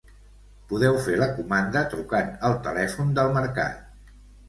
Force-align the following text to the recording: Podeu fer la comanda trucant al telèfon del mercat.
Podeu 0.71 0.97
fer 1.09 1.19
la 1.25 1.27
comanda 1.35 1.85
trucant 1.93 2.35
al 2.51 2.59
telèfon 2.67 3.17
del 3.21 3.33
mercat. 3.41 4.15